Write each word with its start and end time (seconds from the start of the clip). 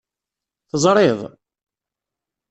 Teẓriḍ? 0.69 1.21